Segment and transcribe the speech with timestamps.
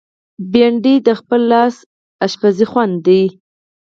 [0.51, 1.75] بېنډۍ د خپل لاس
[2.31, 3.23] پخلي خوند دی